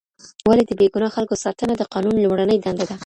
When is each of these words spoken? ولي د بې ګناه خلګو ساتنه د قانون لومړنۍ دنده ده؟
ولي 0.47 0.63
د 0.67 0.71
بې 0.79 0.87
ګناه 0.93 1.13
خلګو 1.15 1.41
ساتنه 1.43 1.73
د 1.77 1.83
قانون 1.93 2.15
لومړنۍ 2.19 2.57
دنده 2.59 2.85
ده؟ 2.89 2.95